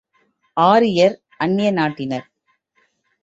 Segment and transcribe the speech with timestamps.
[0.57, 1.15] ஆரியர்
[1.37, 2.25] அந்நிய நாட்டார்.